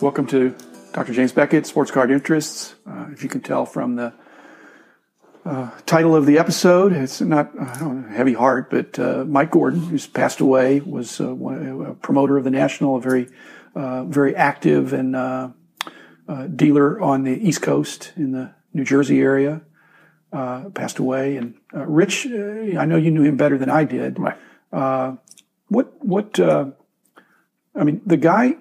Welcome 0.00 0.26
to 0.28 0.56
Dr. 0.94 1.12
James 1.12 1.32
Beckett, 1.32 1.66
Sports 1.66 1.90
Card 1.90 2.10
Interests. 2.10 2.74
Uh, 2.86 3.08
if 3.12 3.22
you 3.22 3.28
can 3.28 3.42
tell 3.42 3.66
from 3.66 3.96
the 3.96 4.14
uh, 5.44 5.70
title 5.84 6.16
of 6.16 6.24
the 6.24 6.38
episode, 6.38 6.94
it's 6.94 7.20
not 7.20 7.50
uh, 7.58 7.86
know, 7.86 8.08
heavy 8.08 8.32
heart, 8.32 8.70
but 8.70 8.98
uh, 8.98 9.26
Mike 9.26 9.50
Gordon, 9.50 9.80
who's 9.80 10.06
passed 10.06 10.40
away, 10.40 10.80
was 10.80 11.20
uh, 11.20 11.34
one, 11.34 11.84
a 11.86 11.92
promoter 11.92 12.38
of 12.38 12.44
the 12.44 12.50
National, 12.50 12.96
a 12.96 13.00
very, 13.02 13.28
uh, 13.74 14.04
very 14.04 14.34
active 14.34 14.94
and 14.94 15.12
dealer 16.56 16.98
on 16.98 17.24
the 17.24 17.36
East 17.46 17.60
Coast 17.60 18.14
in 18.16 18.32
the 18.32 18.54
New 18.72 18.84
Jersey 18.84 19.20
area. 19.20 19.60
passed 20.32 20.98
away, 20.98 21.36
and 21.36 21.56
Rich, 21.74 22.24
I 22.24 22.86
know 22.86 22.96
you 22.96 23.10
knew 23.10 23.24
him 23.24 23.36
better 23.36 23.58
than 23.58 23.68
I 23.68 23.84
did. 23.84 24.18
Right. 24.18 24.38
what 25.68 25.92
what? 26.02 26.40
I 26.40 27.84
mean, 27.84 28.00
the 28.06 28.16
guy 28.16 28.56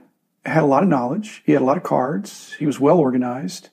had 0.46 0.64
a 0.64 0.66
lot 0.66 0.84
of 0.84 0.90
knowledge. 0.90 1.44
He 1.46 1.52
had 1.52 1.62
a 1.62 1.66
lot 1.66 1.78
of 1.78 1.84
cards. 1.84 2.54
He 2.60 2.66
was 2.66 2.80
well 2.80 2.98
organized. 2.98 3.70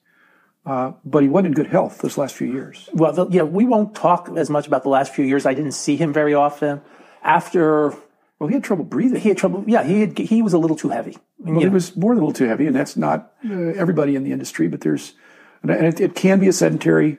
Uh, 0.64 0.92
but 1.04 1.22
he 1.22 1.28
wasn't 1.28 1.46
in 1.46 1.52
good 1.52 1.68
health 1.68 1.98
those 1.98 2.18
last 2.18 2.34
few 2.34 2.52
years. 2.52 2.88
Well, 2.92 3.12
the, 3.12 3.28
yeah, 3.28 3.42
we 3.42 3.66
won't 3.66 3.94
talk 3.94 4.28
as 4.36 4.50
much 4.50 4.66
about 4.66 4.82
the 4.82 4.88
last 4.88 5.14
few 5.14 5.24
years. 5.24 5.46
I 5.46 5.54
didn't 5.54 5.72
see 5.72 5.94
him 5.94 6.12
very 6.12 6.34
often. 6.34 6.80
After, 7.22 7.94
well, 8.40 8.48
he 8.48 8.54
had 8.54 8.64
trouble 8.64 8.84
breathing. 8.84 9.20
He 9.20 9.28
had 9.28 9.38
trouble. 9.38 9.62
Yeah, 9.68 9.84
he 9.84 10.00
had, 10.00 10.18
he 10.18 10.42
was 10.42 10.54
a 10.54 10.58
little 10.58 10.76
too 10.76 10.88
heavy. 10.88 11.18
Well, 11.38 11.60
he 11.60 11.68
was 11.68 11.96
more 11.96 12.14
than 12.14 12.22
a 12.22 12.26
little 12.26 12.36
too 12.36 12.48
heavy, 12.48 12.66
and 12.66 12.74
that's 12.74 12.96
not 12.96 13.32
uh, 13.48 13.54
everybody 13.54 14.16
in 14.16 14.24
the 14.24 14.32
industry. 14.32 14.66
But 14.66 14.80
there's, 14.80 15.14
and 15.62 15.70
it, 15.70 16.00
it 16.00 16.14
can 16.16 16.40
be 16.40 16.48
a 16.48 16.52
sedentary 16.52 17.18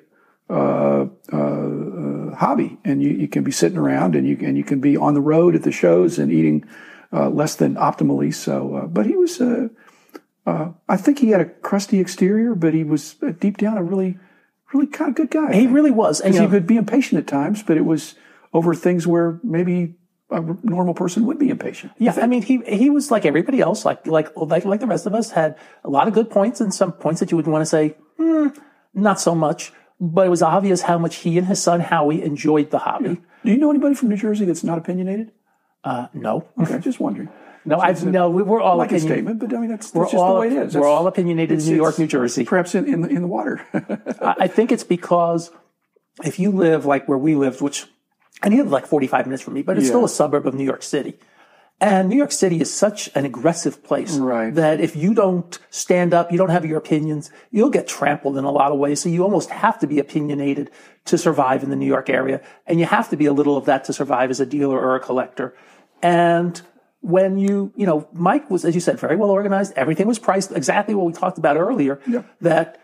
uh, 0.50 1.06
uh, 1.32 1.38
uh, 1.38 2.36
hobby, 2.36 2.78
and 2.84 3.02
you, 3.02 3.12
you 3.12 3.30
can 3.30 3.46
be 3.46 3.52
sitting 3.52 3.78
around, 3.78 4.16
and 4.16 4.28
you 4.28 4.38
and 4.42 4.58
you 4.58 4.66
can 4.66 4.82
be 4.82 4.98
on 4.98 5.14
the 5.14 5.22
road 5.22 5.56
at 5.56 5.64
the 5.64 5.72
shows 5.72 6.20
and 6.20 6.34
eating 6.34 6.66
uh, 7.12 7.30
less 7.30 7.56
than 7.56 7.76
optimally. 7.76 8.34
So, 8.34 8.76
uh, 8.76 8.86
but 8.88 9.06
he 9.06 9.16
was, 9.16 9.40
uh, 9.40 9.70
uh, 10.46 10.72
I 10.88 10.98
think 10.98 11.20
he 11.20 11.30
had 11.30 11.42
a 11.42 11.46
crusty 11.46 12.00
exterior, 12.00 12.56
but 12.56 12.74
he 12.74 12.84
was 12.84 13.16
uh, 13.22 13.32
deep 13.32 13.58
down 13.58 13.78
a 13.78 13.84
really, 13.84 14.18
really 14.74 14.88
kind 14.88 15.10
of 15.10 15.16
good 15.16 15.32
guy. 15.32 15.54
He 15.54 15.68
really 15.68 15.92
was. 15.92 16.20
And 16.22 16.34
he 16.34 16.48
could 16.48 16.68
be 16.68 16.78
impatient 16.78 17.20
at 17.20 17.28
times, 17.28 17.64
but 17.64 17.78
it 17.78 17.86
was 17.86 18.16
over 18.54 18.74
things 18.74 19.06
where 19.06 19.40
maybe 19.44 19.96
a 20.30 20.42
normal 20.64 20.94
person 20.94 21.26
would 21.26 21.40
be 21.40 21.50
impatient. 21.50 21.94
Yeah, 21.98 22.18
I 22.22 22.28
mean, 22.28 22.42
he 22.42 22.62
he 22.68 22.90
was 22.90 23.12
like 23.12 23.26
everybody 23.26 23.62
else, 23.62 23.86
like 23.86 24.06
like 24.06 24.36
like 24.36 24.66
like 24.66 24.80
the 24.82 24.88
rest 24.88 25.06
of 25.06 25.14
us, 25.14 25.32
had 25.32 25.58
a 25.84 25.90
lot 25.90 26.08
of 26.08 26.14
good 26.14 26.30
points 26.30 26.60
and 26.60 26.74
some 26.74 26.92
points 26.92 27.20
that 27.22 27.32
you 27.32 27.38
would 27.38 27.48
want 27.48 27.62
to 27.62 27.66
say, 27.66 27.96
hmm, 28.18 28.48
not 28.94 29.20
so 29.20 29.34
much. 29.34 29.72
But 30.00 30.28
it 30.28 30.30
was 30.30 30.42
obvious 30.42 30.82
how 30.84 30.98
much 31.00 31.18
he 31.18 31.38
and 31.38 31.48
his 31.48 31.62
son 31.62 31.80
Howie 31.80 32.22
enjoyed 32.22 32.70
the 32.70 32.80
hobby. 32.80 33.10
Yeah. 33.10 33.16
Do 33.46 33.52
you 33.52 33.58
know 33.58 33.70
anybody 33.70 33.96
from 33.96 34.10
New 34.10 34.18
Jersey 34.18 34.46
that's 34.46 34.64
not 34.64 34.78
opinionated? 34.78 35.32
Uh, 35.88 36.08
no. 36.14 36.46
Okay, 36.60 36.80
just 36.82 37.00
wondering. 37.00 37.30
No, 37.64 37.80
I've 37.80 38.04
no. 38.06 38.30
We're 38.30 38.62
all 38.62 38.78
like 38.78 38.92
opinion, 38.92 39.12
a 39.12 39.14
statement, 39.16 39.40
but 39.40 39.54
I 39.54 39.60
mean 39.60 39.70
that's, 39.70 39.92
that's 39.92 40.12
just 40.12 40.22
all, 40.22 40.36
the 40.36 40.40
way 40.42 40.48
it 40.48 40.54
is. 40.54 40.74
That's, 40.74 40.76
we're 40.76 40.88
all 40.88 41.08
opinionated 41.08 41.60
in 41.60 41.66
New 41.66 41.76
York, 41.76 41.98
New 42.00 42.08
Jersey. 42.08 42.46
Perhaps 42.46 42.76
in, 42.76 42.86
in 42.88 43.02
the 43.02 43.10
in 43.10 43.22
the 43.22 43.28
water. 43.28 43.66
I 44.22 44.48
think 44.48 44.72
it's 44.72 44.84
because 44.84 45.52
if 46.24 46.40
you 46.40 46.52
live 46.52 46.86
like 46.86 47.08
where 47.08 47.18
we 47.18 47.36
lived, 47.36 47.62
which 47.62 47.86
and 48.42 48.54
he 48.54 48.60
lived 48.60 48.72
like 48.72 48.86
forty 48.86 49.08
five 49.08 49.26
minutes 49.26 49.44
from 49.44 49.54
me, 49.54 49.62
but 49.62 49.78
it's 49.78 49.86
yeah. 49.86 49.92
still 49.92 50.06
a 50.06 50.10
suburb 50.10 50.46
of 50.48 50.54
New 50.56 50.66
York 50.66 50.84
City. 50.84 51.18
And 51.80 52.10
New 52.10 52.16
York 52.16 52.32
City 52.32 52.60
is 52.60 52.74
such 52.74 53.08
an 53.14 53.24
aggressive 53.26 53.84
place 53.84 54.18
right. 54.18 54.54
that 54.56 54.80
if 54.82 54.96
you 54.96 55.14
don't 55.14 55.60
stand 55.70 56.12
up, 56.12 56.32
you 56.32 56.38
don't 56.38 56.50
have 56.50 56.66
your 56.66 56.78
opinions, 56.78 57.30
you'll 57.52 57.70
get 57.70 57.88
trampled 57.88 58.36
in 58.36 58.46
a 58.46 58.52
lot 58.52 58.72
of 58.72 58.80
ways. 58.80 59.00
So 59.00 59.10
you 59.10 59.24
almost 59.24 59.52
have 59.52 59.78
to 59.80 59.88
be 59.88 60.00
opinionated 60.00 60.72
to 61.06 61.20
survive 61.20 61.62
in 61.62 61.70
the 61.70 61.76
New 61.76 61.86
York 61.86 62.10
area. 62.10 62.42
And 62.66 62.80
you 62.80 62.88
have 62.88 63.10
to 63.10 63.16
be 63.16 63.28
a 63.28 63.34
little 63.34 63.58
of 63.58 63.66
that 63.66 63.84
to 63.86 63.94
survive 63.94 64.32
as 64.32 64.40
a 64.40 64.46
dealer 64.46 64.80
or 64.80 64.96
a 64.96 65.00
collector. 65.00 65.56
And 66.02 66.62
when 67.02 67.38
you, 67.38 67.72
you 67.76 67.86
know, 67.86 68.08
Mike 68.14 68.50
was, 68.50 68.66
as 68.66 68.76
you 68.76 68.82
said, 68.82 69.00
very 69.00 69.16
well 69.16 69.30
organized. 69.30 69.74
Everything 69.76 70.08
was 70.08 70.20
priced 70.20 70.52
exactly 70.52 70.96
what 70.96 71.06
we 71.06 71.14
talked 71.14 71.38
about 71.38 71.58
earlier. 71.58 72.00
That 72.42 72.80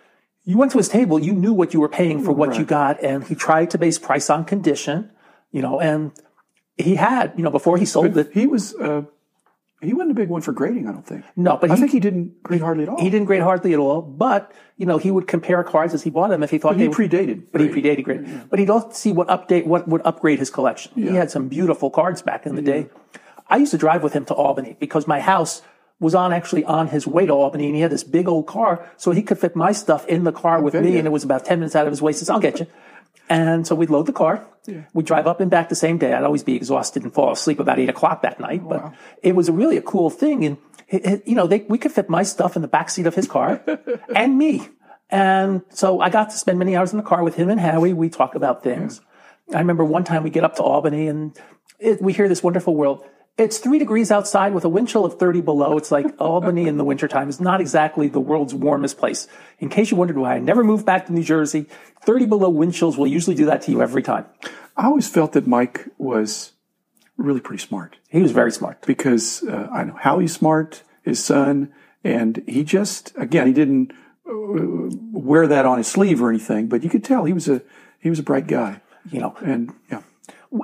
you 0.45 0.57
went 0.57 0.71
to 0.73 0.77
his 0.77 0.89
table, 0.89 1.19
you 1.19 1.33
knew 1.33 1.53
what 1.53 1.73
you 1.73 1.79
were 1.79 1.89
paying 1.89 2.23
for 2.23 2.31
what 2.31 2.49
right. 2.49 2.59
you 2.59 2.65
got, 2.65 3.01
and 3.03 3.23
he 3.23 3.35
tried 3.35 3.69
to 3.71 3.77
base 3.77 3.97
price 3.97 4.29
on 4.29 4.43
condition, 4.45 5.09
you 5.51 5.61
know, 5.61 5.79
and 5.79 6.11
he 6.77 6.95
had, 6.95 7.33
you 7.37 7.43
know, 7.43 7.49
before 7.49 7.77
he 7.77 7.85
sold 7.85 8.13
but 8.13 8.27
it. 8.27 8.33
He 8.33 8.45
was, 8.45 8.75
uh, 8.75 9.03
he 9.83 9.93
wasn't 9.93 10.11
a 10.11 10.13
big 10.15 10.29
one 10.29 10.41
for 10.41 10.51
grading, 10.51 10.87
I 10.87 10.91
don't 10.91 11.05
think. 11.05 11.25
No, 11.35 11.57
but 11.57 11.71
I 11.71 11.75
he, 11.75 11.79
think 11.81 11.91
he 11.91 11.99
didn't 11.99 12.41
grade 12.43 12.61
hardly 12.61 12.83
at 12.83 12.89
all. 12.89 12.99
He 12.99 13.09
didn't 13.09 13.25
grade 13.25 13.41
hardly 13.41 13.73
at 13.73 13.79
all, 13.79 14.01
but 14.01 14.51
you 14.77 14.85
know 14.85 14.97
he 14.97 15.11
would 15.11 15.27
compare 15.27 15.63
cards 15.63 15.93
as 15.93 16.03
he 16.03 16.09
bought 16.09 16.29
them 16.29 16.43
if 16.43 16.49
he 16.49 16.57
thought 16.57 16.77
but 16.77 16.81
he 16.81 16.87
predated. 16.87 17.43
But 17.51 17.61
he 17.61 17.67
predated 17.67 18.03
grade. 18.03 18.27
Yeah. 18.27 18.43
But 18.49 18.59
he'd 18.59 18.69
also 18.69 18.91
see 18.91 19.11
what 19.11 19.27
update, 19.27 19.65
what 19.65 19.87
would 19.87 20.01
upgrade 20.05 20.39
his 20.39 20.49
collection. 20.49 20.91
Yeah. 20.95 21.11
He 21.11 21.15
had 21.15 21.31
some 21.31 21.47
beautiful 21.47 21.89
cards 21.89 22.21
back 22.21 22.45
in 22.45 22.55
the 22.55 22.61
yeah. 22.61 22.83
day. 22.83 22.89
I 23.47 23.57
used 23.57 23.71
to 23.71 23.77
drive 23.77 24.03
with 24.03 24.13
him 24.13 24.25
to 24.25 24.33
Albany 24.33 24.77
because 24.79 25.07
my 25.07 25.19
house 25.19 25.61
was 25.99 26.15
on 26.15 26.33
actually 26.33 26.63
on 26.65 26.87
his 26.87 27.07
way 27.07 27.25
to 27.25 27.33
Albany 27.33 27.67
and 27.67 27.75
he 27.75 27.81
had 27.81 27.91
this 27.91 28.03
big 28.03 28.27
old 28.27 28.47
car 28.47 28.89
so 28.97 29.11
he 29.11 29.21
could 29.21 29.39
fit 29.39 29.55
my 29.55 29.71
stuff 29.71 30.05
in 30.07 30.23
the 30.23 30.31
car 30.31 30.61
with 30.61 30.73
me 30.73 30.97
and 30.97 31.07
it 31.07 31.11
was 31.11 31.23
about 31.23 31.45
10 31.45 31.59
minutes 31.59 31.75
out 31.75 31.87
of 31.87 31.91
his 31.91 32.01
way. 32.01 32.11
He 32.11 32.17
says, 32.17 32.29
I'll 32.29 32.39
get 32.39 32.59
you. 32.59 32.67
And 33.29 33.65
so 33.65 33.75
we'd 33.75 33.89
load 33.89 34.05
the 34.05 34.13
car. 34.13 34.45
Yeah. 34.65 34.83
We'd 34.93 35.05
drive 35.05 35.27
up 35.27 35.39
and 35.41 35.51
back 35.51 35.69
the 35.69 35.75
same 35.75 35.97
day. 35.97 36.13
I'd 36.13 36.23
always 36.23 36.43
be 36.43 36.55
exhausted 36.55 37.03
and 37.03 37.13
fall 37.13 37.31
asleep 37.31 37.59
about 37.59 37.79
eight 37.79 37.89
o'clock 37.89 38.21
that 38.21 38.39
night, 38.39 38.61
oh, 38.63 38.69
but 38.69 38.83
wow. 38.83 38.93
it 39.21 39.35
was 39.35 39.49
a 39.49 39.51
really 39.51 39.77
a 39.77 39.81
cool 39.81 40.09
thing. 40.09 40.45
And, 40.45 40.57
it, 40.87 41.05
it, 41.05 41.27
you 41.27 41.35
know, 41.35 41.47
they, 41.47 41.65
we 41.67 41.77
could 41.77 41.91
fit 41.91 42.09
my 42.09 42.23
stuff 42.23 42.55
in 42.55 42.61
the 42.61 42.67
back 42.67 42.89
seat 42.89 43.07
of 43.07 43.15
his 43.15 43.27
car 43.27 43.63
and 44.15 44.37
me. 44.37 44.67
And 45.09 45.61
so 45.69 45.99
I 45.99 46.09
got 46.09 46.29
to 46.31 46.37
spend 46.37 46.59
many 46.59 46.75
hours 46.75 46.91
in 46.91 46.97
the 46.97 47.03
car 47.03 47.23
with 47.23 47.35
him 47.35 47.49
and 47.49 47.59
Howie. 47.59 47.93
We 47.93 48.09
talk 48.09 48.35
about 48.35 48.63
things. 48.63 49.01
Yeah. 49.49 49.57
I 49.57 49.59
remember 49.59 49.83
one 49.83 50.03
time 50.03 50.23
we 50.23 50.29
get 50.29 50.43
up 50.43 50.55
to 50.55 50.63
Albany 50.63 51.07
and 51.07 51.37
it, 51.79 52.01
we 52.01 52.13
hear 52.13 52.29
this 52.29 52.41
wonderful 52.41 52.75
world. 52.75 53.05
It's 53.35 53.57
three 53.57 53.79
degrees 53.79 54.11
outside 54.11 54.53
with 54.53 54.63
a 54.63 54.69
wind 54.69 54.89
chill 54.89 55.05
of 55.05 55.17
30 55.17 55.41
below. 55.41 55.75
It's 55.77 55.91
like 55.91 56.05
Albany 56.19 56.67
in 56.67 56.77
the 56.77 56.83
wintertime 56.83 57.29
is 57.29 57.41
not 57.41 57.61
exactly 57.61 58.07
the 58.07 58.19
world's 58.19 58.53
warmest 58.53 58.99
place. 58.99 59.27
In 59.57 59.69
case 59.69 59.89
you 59.89 59.97
wondered 59.97 60.17
why 60.17 60.35
I 60.35 60.39
never 60.39 60.63
moved 60.63 60.85
back 60.85 61.07
to 61.07 61.13
New 61.13 61.23
Jersey, 61.23 61.65
30 62.03 62.27
below 62.27 62.49
wind 62.49 62.75
chills 62.75 62.95
will 62.95 63.07
usually 63.07 63.35
do 63.35 63.45
that 63.45 63.63
to 63.63 63.71
you 63.71 63.81
every 63.81 64.03
time. 64.03 64.25
I 64.77 64.85
always 64.85 65.09
felt 65.09 65.33
that 65.33 65.47
Mike 65.47 65.87
was 65.97 66.51
really 67.17 67.39
pretty 67.39 67.63
smart. 67.63 67.97
He 68.09 68.21
was 68.21 68.31
very 68.31 68.51
smart. 68.51 68.85
Because 68.85 69.43
uh, 69.43 69.67
I 69.71 69.83
know 69.83 69.97
Howie's 69.99 70.33
smart, 70.33 70.83
his 71.01 71.23
son, 71.23 71.73
and 72.03 72.43
he 72.47 72.63
just, 72.63 73.13
again, 73.17 73.47
he 73.47 73.53
didn't 73.53 73.93
uh, 74.29 74.95
wear 75.11 75.47
that 75.47 75.65
on 75.65 75.79
his 75.79 75.87
sleeve 75.87 76.21
or 76.21 76.29
anything, 76.29 76.67
but 76.67 76.83
you 76.83 76.89
could 76.89 77.03
tell 77.03 77.25
he 77.25 77.33
was 77.33 77.49
a, 77.49 77.63
he 77.99 78.11
was 78.11 78.19
a 78.19 78.23
bright 78.23 78.45
guy. 78.45 78.81
You 79.11 79.19
know, 79.19 79.35
and 79.41 79.73
yeah. 79.91 80.01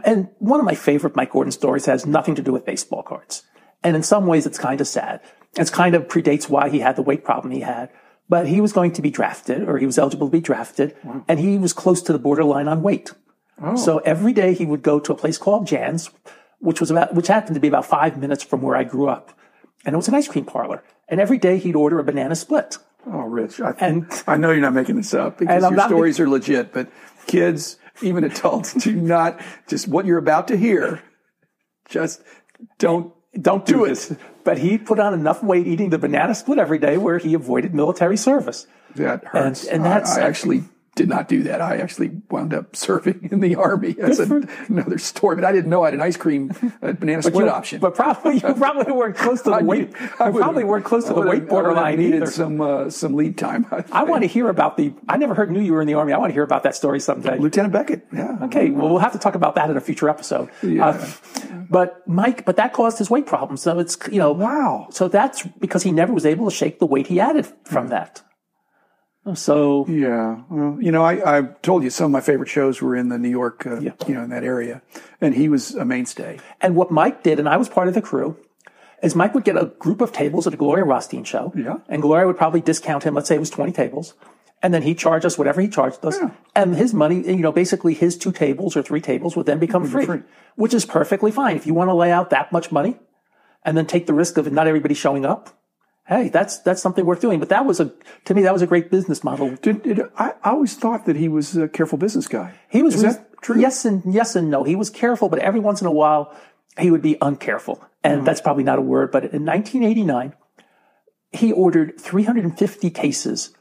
And 0.05 0.29
one 0.39 0.59
of 0.59 0.65
my 0.65 0.75
favorite 0.75 1.15
Mike 1.15 1.31
Gordon 1.31 1.51
stories 1.51 1.85
has 1.85 2.05
nothing 2.05 2.35
to 2.35 2.41
do 2.41 2.51
with 2.51 2.65
baseball 2.65 3.03
cards. 3.03 3.43
And 3.83 3.95
in 3.95 4.03
some 4.03 4.27
ways, 4.27 4.45
it's 4.45 4.57
kind 4.57 4.81
of 4.81 4.87
sad. 4.87 5.21
It's 5.55 5.69
kind 5.69 5.95
of 5.95 6.07
predates 6.07 6.49
why 6.49 6.69
he 6.69 6.79
had 6.79 6.95
the 6.95 7.01
weight 7.01 7.23
problem 7.23 7.51
he 7.51 7.61
had. 7.61 7.89
But 8.27 8.47
he 8.47 8.61
was 8.61 8.73
going 8.73 8.91
to 8.93 9.01
be 9.01 9.09
drafted, 9.09 9.67
or 9.67 9.79
he 9.79 9.87
was 9.87 9.97
eligible 9.97 10.27
to 10.27 10.31
be 10.31 10.41
drafted, 10.41 10.95
wow. 11.03 11.25
and 11.27 11.39
he 11.39 11.57
was 11.57 11.73
close 11.73 12.01
to 12.03 12.13
the 12.13 12.19
borderline 12.19 12.67
on 12.67 12.83
weight. 12.83 13.11
Oh. 13.59 13.75
So 13.75 13.97
every 13.99 14.33
day 14.33 14.53
he 14.53 14.67
would 14.67 14.83
go 14.83 14.99
to 14.99 15.11
a 15.11 15.15
place 15.15 15.39
called 15.39 15.65
Jan's, 15.65 16.11
which 16.59 16.79
was 16.79 16.91
about, 16.91 17.15
which 17.15 17.27
happened 17.27 17.55
to 17.55 17.59
be 17.59 17.67
about 17.67 17.85
five 17.85 18.17
minutes 18.17 18.43
from 18.43 18.61
where 18.61 18.75
I 18.75 18.83
grew 18.83 19.07
up. 19.07 19.33
And 19.83 19.93
it 19.93 19.97
was 19.97 20.07
an 20.07 20.13
ice 20.13 20.27
cream 20.27 20.45
parlor. 20.45 20.83
And 21.07 21.19
every 21.19 21.39
day 21.39 21.57
he'd 21.57 21.75
order 21.75 21.99
a 21.99 22.03
banana 22.03 22.35
split. 22.35 22.77
Oh, 23.07 23.21
Rich, 23.21 23.61
I, 23.61 23.71
and, 23.79 24.05
I 24.27 24.37
know 24.37 24.51
you're 24.51 24.61
not 24.61 24.73
making 24.73 24.97
this 24.97 25.13
up 25.13 25.37
because 25.39 25.63
your 25.63 25.87
stories 25.87 26.19
are 26.19 26.29
legit, 26.29 26.73
but 26.73 26.89
kids, 27.25 27.77
even 28.01 28.23
adults, 28.23 28.73
do 28.73 28.95
not 28.95 29.39
just 29.67 29.87
what 29.87 30.05
you're 30.05 30.17
about 30.17 30.47
to 30.49 30.57
hear. 30.57 31.01
Just 31.89 32.21
don't 32.77 33.13
don't 33.39 33.65
do, 33.65 33.73
do 33.73 33.85
it. 33.85 34.17
But 34.43 34.57
he 34.57 34.77
put 34.77 34.99
on 34.99 35.13
enough 35.13 35.43
weight 35.43 35.67
eating 35.67 35.89
the 35.89 35.99
banana 35.99 36.33
split 36.33 36.57
every 36.57 36.79
day 36.79 36.97
where 36.97 37.17
he 37.17 37.33
avoided 37.33 37.73
military 37.73 38.17
service. 38.17 38.67
That 38.95 39.23
hurts. 39.25 39.65
And, 39.65 39.75
and 39.75 39.85
that's 39.85 40.17
I, 40.17 40.21
I 40.21 40.27
actually 40.27 40.63
did 40.99 41.07
not 41.07 41.29
do 41.29 41.43
that. 41.43 41.61
I 41.61 41.77
actually 41.77 42.11
wound 42.29 42.53
up 42.53 42.75
serving 42.75 43.29
in 43.31 43.39
the 43.39 43.55
army. 43.55 43.93
That's 43.93 44.19
a, 44.19 44.41
another 44.67 44.97
story, 44.97 45.37
but 45.37 45.45
I 45.45 45.53
didn't 45.53 45.69
know 45.69 45.83
I 45.83 45.87
had 45.87 45.93
an 45.93 46.01
ice 46.01 46.17
cream 46.17 46.51
banana 46.81 47.23
split 47.23 47.45
you, 47.45 47.49
option. 47.49 47.79
But 47.79 47.95
probably 47.95 48.35
you 48.35 48.53
probably 48.53 48.91
weren't 48.91 49.15
close 49.15 49.41
to 49.43 49.51
the 49.51 49.63
weight. 49.63 49.93
I 50.19 50.29
probably 50.29 50.65
weren't 50.65 50.83
close 50.83 51.05
to 51.05 51.13
the 51.13 51.21
weight 51.21 51.47
borderline 51.47 51.97
needed 51.99 52.23
either. 52.23 52.31
Some 52.31 52.59
uh, 52.59 52.89
some 52.89 53.13
lead 53.15 53.37
time. 53.37 53.65
I, 53.71 53.85
I, 53.93 54.03
want 54.03 54.23
to 54.23 54.27
hear 54.27 54.49
about 54.49 54.75
the. 54.75 54.93
I 55.07 55.15
never 55.15 55.33
heard 55.33 55.49
knew 55.51 55.61
you 55.61 55.71
were 55.71 55.79
in 55.79 55.87
the 55.87 55.93
army. 55.93 56.11
I 56.11 56.17
want 56.17 56.31
to 56.31 56.33
hear 56.33 56.43
about 56.43 56.63
that 56.63 56.75
story 56.75 56.99
someday. 56.99 57.37
Lieutenant 57.37 57.71
Beckett. 57.71 58.05
Yeah. 58.11 58.37
Okay. 58.43 58.69
Well, 58.69 58.89
we'll 58.89 58.99
have 58.99 59.13
to 59.13 59.19
talk 59.19 59.35
about 59.35 59.55
that 59.55 59.69
in 59.69 59.77
a 59.77 59.81
future 59.81 60.09
episode. 60.09 60.49
Yeah. 60.61 60.87
Uh, 60.87 61.11
but 61.69 62.05
Mike, 62.09 62.43
but 62.43 62.57
that 62.57 62.73
caused 62.73 62.97
his 62.97 63.09
weight 63.09 63.25
problem. 63.25 63.55
So 63.55 63.79
it's 63.79 63.97
you 64.11 64.19
know. 64.19 64.33
Wow. 64.33 64.87
So 64.91 65.07
that's 65.07 65.47
because 65.59 65.83
he 65.83 65.93
never 65.93 66.11
was 66.11 66.25
able 66.25 66.49
to 66.49 66.55
shake 66.55 66.79
the 66.79 66.85
weight 66.85 67.07
he 67.07 67.21
added 67.21 67.47
from 67.63 67.87
mm. 67.87 67.91
that. 67.91 68.21
So 69.35 69.85
yeah, 69.87 70.41
well, 70.49 70.77
you 70.81 70.91
know, 70.91 71.03
I, 71.03 71.39
I 71.39 71.41
told 71.61 71.83
you 71.83 71.89
some 71.89 72.05
of 72.05 72.11
my 72.11 72.21
favorite 72.21 72.49
shows 72.49 72.81
were 72.81 72.95
in 72.95 73.09
the 73.09 73.19
New 73.19 73.29
York, 73.29 73.67
uh, 73.67 73.79
yeah. 73.79 73.91
you 74.07 74.15
know, 74.15 74.23
in 74.23 74.29
that 74.29 74.43
area, 74.43 74.81
and 75.21 75.35
he 75.35 75.49
was 75.49 75.75
a 75.75 75.85
mainstay. 75.85 76.39
And 76.61 76.75
what 76.75 76.89
Mike 76.89 77.21
did, 77.21 77.37
and 77.37 77.47
I 77.47 77.57
was 77.57 77.69
part 77.69 77.87
of 77.89 77.93
the 77.93 78.01
crew, 78.01 78.37
is 79.03 79.15
Mike 79.15 79.35
would 79.35 79.43
get 79.43 79.57
a 79.57 79.65
group 79.65 80.01
of 80.01 80.11
tables 80.11 80.47
at 80.47 80.53
a 80.53 80.57
Gloria 80.57 80.85
Rothstein 80.85 81.25
show, 81.25 81.53
yeah, 81.55 81.77
and 81.89 82.01
Gloria 82.01 82.25
would 82.27 82.37
probably 82.37 82.61
discount 82.61 83.03
him. 83.03 83.13
Let's 83.13 83.27
say 83.27 83.35
it 83.35 83.39
was 83.39 83.51
twenty 83.51 83.73
tables, 83.73 84.15
and 84.63 84.73
then 84.73 84.81
he'd 84.83 84.97
charge 84.97 85.25
us 85.25 85.37
whatever 85.37 85.61
he 85.61 85.67
charged 85.67 86.03
us, 86.05 86.17
yeah. 86.19 86.31
and 86.55 86.75
his 86.75 86.93
money, 86.93 87.17
you 87.17 87.43
know, 87.43 87.51
basically 87.51 87.93
his 87.93 88.17
two 88.17 88.31
tables 88.31 88.75
or 88.75 88.81
three 88.81 89.01
tables 89.01 89.35
would 89.35 89.45
then 89.45 89.59
become 89.59 89.85
free, 89.85 90.05
free, 90.05 90.21
which 90.55 90.73
is 90.73 90.85
perfectly 90.85 91.29
fine 91.29 91.57
if 91.57 91.67
you 91.67 91.73
want 91.73 91.89
to 91.89 91.93
lay 91.93 92.09
out 92.11 92.29
that 92.31 92.51
much 92.51 92.71
money, 92.71 92.97
and 93.63 93.77
then 93.77 93.85
take 93.85 94.07
the 94.07 94.13
risk 94.13 94.37
of 94.37 94.51
not 94.51 94.65
everybody 94.65 94.95
showing 94.95 95.25
up 95.25 95.58
hey, 96.09 96.27
that's 96.29 96.59
that's 96.59 96.81
something 96.81 97.05
worth 97.05 97.21
doing. 97.21 97.39
But 97.39 97.49
that 97.49 97.65
was 97.65 97.79
a 97.79 97.93
to 98.25 98.33
me 98.33 98.41
that 98.41 98.51
was 98.51 98.61
a 98.61 98.67
great 98.67 98.89
business 98.89 99.23
model. 99.23 99.55
Did, 99.61 99.83
did 99.83 100.01
I, 100.17 100.33
I 100.43 100.51
always 100.51 100.75
thought 100.75 101.05
that 101.05 101.15
he 101.15 101.29
was 101.29 101.55
a 101.55 101.67
careful 101.67 101.97
business 101.97 102.27
guy. 102.27 102.55
He 102.69 102.81
was 102.81 102.95
Is 102.95 103.03
that 103.03 103.41
true? 103.41 103.61
Yes 103.61 103.85
and 103.85 104.03
yes 104.13 104.35
and 104.35 104.49
no. 104.49 104.63
He 104.63 104.75
was 104.75 104.89
careful, 104.89 105.29
but 105.29 105.39
every 105.39 105.59
once 105.59 105.79
in 105.79 105.87
a 105.87 105.91
while 105.91 106.35
he 106.77 106.91
would 106.91 107.01
be 107.01 107.15
uncareful, 107.15 107.85
and 108.03 108.17
mm-hmm. 108.17 108.25
that's 108.25 108.41
probably 108.41 108.63
not 108.63 108.79
a 108.79 108.81
word. 108.81 109.11
But 109.11 109.25
in 109.25 109.45
1989, 109.45 110.33
he 111.31 111.51
ordered 111.51 111.99
350 112.01 112.89
cases 112.89 113.51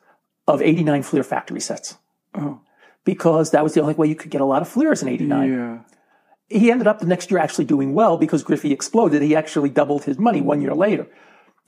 of 0.47 0.63
89 0.63 1.03
Fleer 1.03 1.23
factory 1.23 1.61
sets. 1.61 1.99
Oh. 2.35 2.61
Because 3.05 3.51
that 3.51 3.63
was 3.63 3.75
the 3.75 3.81
only 3.81 3.95
way 3.95 4.07
you 4.07 4.15
could 4.15 4.31
get 4.31 4.41
a 4.41 4.47
lot 4.47 4.63
of 4.63 4.69
Fleers 4.69 5.03
in 5.03 5.09
89 5.09 5.53
Yeah. 5.53 5.79
he 6.49 6.71
ended 6.71 6.87
up 6.87 6.99
the 6.99 7.07
next 7.07 7.31
year 7.31 7.41
actually 7.41 7.65
doing 7.65 7.95
well 7.95 8.17
because 8.17 8.43
Griffey 8.43 8.73
exploded. 8.73 9.23
He 9.23 9.37
actually 9.37 9.71
doubled 9.71 10.05
his 10.05 10.19
money 10.19 10.41
one 10.41 10.61
year 10.61 10.75
later. 10.75 11.07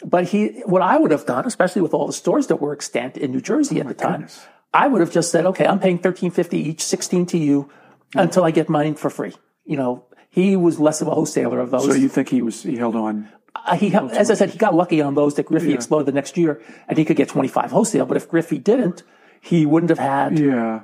But 0.05 0.29
he, 0.29 0.63
what 0.65 0.83
I 0.83 0.97
would 0.99 1.11
have 1.11 1.27
done, 1.27 1.47
especially 1.47 1.83
with 1.83 1.93
all 1.93 2.07
the 2.07 2.13
stores 2.13 2.47
that 2.47 2.57
were 2.57 2.73
extant 2.73 3.17
in 3.17 3.33
New 3.33 3.41
Jersey 3.41 3.81
at 3.81 3.89
the 3.89 3.95
time, 3.95 4.13
goodness. 4.13 4.47
I 4.73 4.89
would 4.89 5.01
have 5.01 5.13
just 5.13 5.31
said, 5.31 5.47
okay, 5.47 5.67
I'm 5.67 5.79
paying 5.79 5.99
thirteen 5.99 6.31
fifty 6.31 6.59
each, 6.59 6.81
sixteen 6.81 7.27
to 7.27 7.39
you, 7.39 7.71
until 8.15 8.45
I 8.45 8.51
get 8.51 8.69
mine 8.69 8.95
for 8.95 9.11
free. 9.11 9.35
You 9.67 9.77
know, 9.77 10.05
he 10.31 10.57
was 10.57 10.81
less 10.81 11.03
of 11.03 11.09
a 11.09 11.11
wholesaler 11.11 11.59
of 11.61 11.71
those. 11.71 11.85
So 11.85 11.93
you 11.93 12.09
think 12.09 12.31
he 12.31 12.41
was 12.41 12.63
he 12.63 12.77
held 12.77 12.97
on? 12.97 13.29
Uh, 13.55 13.77
he, 13.77 13.95
as 13.95 14.31
I 14.31 14.35
said, 14.35 14.51
he 14.51 14.59
got 14.59 14.75
lucky 14.75 15.03
on 15.03 15.15
those 15.15 15.35
that 15.35 15.47
Griffey 15.47 15.75
exploded 15.75 16.07
the 16.07 16.13
next 16.13 16.39
year, 16.39 16.63
and 16.89 16.97
he 16.97 17.05
could 17.05 17.17
get 17.17 17.29
twenty 17.29 17.49
five 17.49 17.71
wholesale. 17.71 18.07
But 18.07 18.17
if 18.17 18.29
Griffey 18.29 18.59
didn't, 18.59 19.03
he 19.41 19.67
wouldn't 19.67 19.91
have 19.91 19.99
had. 19.99 20.39
Yeah. 20.39 20.81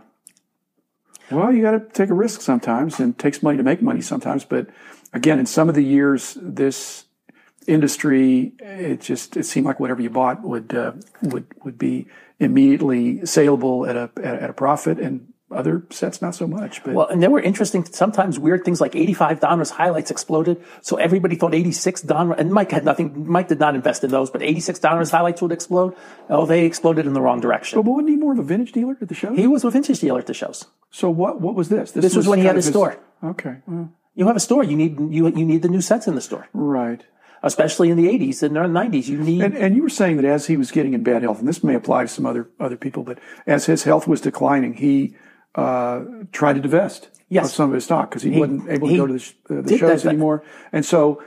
Well, 1.31 1.53
you 1.53 1.63
got 1.63 1.73
to 1.73 1.81
take 1.81 2.11
a 2.11 2.15
risk 2.15 2.41
sometimes, 2.41 3.01
and 3.01 3.15
it 3.15 3.19
takes 3.19 3.43
money 3.43 3.57
to 3.57 3.65
make 3.65 3.83
money 3.83 4.01
sometimes. 4.01 4.45
But 4.45 4.69
again, 5.13 5.41
in 5.41 5.47
some 5.47 5.69
of 5.69 5.75
the 5.75 5.83
years, 5.83 6.37
this 6.41 7.06
industry, 7.69 8.53
it 8.59 9.01
just 9.01 9.37
it 9.37 9.45
seemed 9.45 9.67
like 9.67 9.81
whatever 9.81 10.03
you 10.03 10.11
bought 10.11 10.43
would 10.43 10.75
uh, 10.75 10.93
would 11.23 11.47
would 11.65 11.79
be 11.79 12.07
immediately 12.39 13.25
saleable 13.27 13.87
at 13.87 13.97
a 13.97 14.11
at, 14.19 14.43
at 14.43 14.51
a 14.51 14.53
profit, 14.53 14.99
and 14.99 15.33
other 15.51 15.85
sets 15.91 16.21
not 16.21 16.35
so 16.35 16.47
much. 16.47 16.83
But 16.83 16.95
Well, 16.95 17.07
and 17.07 17.23
there 17.23 17.31
were 17.31 17.41
interesting, 17.41 17.85
sometimes 17.85 18.37
weird 18.37 18.65
things 18.65 18.81
like 18.81 18.97
85 18.97 19.39
Donruss 19.39 19.71
highlights 19.71 20.11
exploded. 20.11 20.61
So 20.83 20.97
everybody 20.97 21.37
thought 21.37 21.55
86 21.55 22.03
Donruss, 22.03 22.39
and 22.39 22.53
Mike 22.53 22.73
had 22.73 22.85
nothing, 22.85 23.29
Mike 23.31 23.47
did 23.47 23.61
not 23.61 23.77
invest 23.77 24.03
in 24.03 24.11
those, 24.11 24.29
but 24.29 24.43
86 24.43 24.81
Donruss 24.81 25.13
highlights 25.13 25.41
would 25.43 25.53
explode. 25.53 25.95
Oh, 26.29 26.47
they 26.47 26.65
exploded 26.67 27.07
in 27.07 27.13
the 27.13 27.21
wrong 27.21 27.41
direction. 27.41 27.81
but 27.81 27.89
wasn't 27.89 28.09
he 28.09 28.17
more 28.17 28.33
of 28.33 28.41
a 28.41 28.43
vintage 28.43 28.73
dealer 28.73 28.97
at 29.01 29.09
the 29.09 29.15
show? 29.15 29.35
He 29.35 29.47
was 29.47 29.63
a 29.65 29.71
vintage 29.71 30.01
dealer 30.01 30.19
at 30.19 30.27
the 30.27 30.35
shows. 30.35 30.67
so 30.91 31.11
what 31.11 31.41
what 31.41 31.55
was 31.55 31.69
this? 31.69 31.93
This 31.93 32.17
was 32.17 32.27
when 32.27 32.41
he 32.41 32.45
had 32.45 32.57
of 32.57 32.65
his 32.65 32.67
store. 32.67 32.99
Okay, 33.23 33.59
well, 33.69 33.93
You 34.17 34.27
have 34.27 34.37
a 34.37 34.41
store, 34.41 34.65
you 34.65 34.77
need, 34.77 34.99
you, 34.99 35.29
you 35.29 35.45
need 35.45 35.63
the 35.63 35.69
new 35.69 35.81
sets 35.81 36.09
in 36.09 36.17
the 36.17 36.21
store, 36.21 36.49
right. 36.53 37.05
Especially 37.43 37.91
in 37.91 37.97
the 37.97 38.07
80s 38.09 38.43
and 38.43 38.57
the 38.57 38.61
90s. 38.61 39.07
You 39.09 39.19
need, 39.19 39.43
And, 39.43 39.57
and 39.57 39.77
you 39.77 39.83
were 39.83 39.89
saying 39.89 40.17
that 40.17 40.25
as 40.25 40.47
he 40.47 40.57
was 40.57 40.71
getting 40.71 40.95
in 40.95 41.03
bad 41.03 41.23
health, 41.23 41.39
and 41.39 41.49
this 41.49 41.63
may 41.63 41.75
apply 41.75 42.03
to 42.03 42.09
some 42.09 42.27
other 42.27 42.49
other 42.61 42.77
people, 42.77 43.03
but 43.03 43.19
as 43.47 43.67
his 43.67 43.85
health 43.85 44.07
was 44.09 44.21
declining, 44.21 44.75
he 44.75 45.15
uh, 45.55 46.01
tried 46.33 46.55
to 46.55 46.61
divest 46.61 47.09
Yes. 47.29 47.47
of 47.47 47.51
some 47.53 47.71
of 47.71 47.75
his 47.75 47.85
stock 47.85 48.11
because 48.11 48.23
he, 48.23 48.39
wasn't 48.39 48.69
able 48.71 48.87
to 48.87 48.93
he 48.93 48.99
go 48.99 49.07
to 49.09 49.13
the, 49.15 49.19
sh- 49.19 49.35
uh, 49.51 49.61
the 49.63 49.77
shows 49.79 50.05
that. 50.05 50.11
anymore. 50.11 50.45
And 50.73 50.85
so 50.85 51.21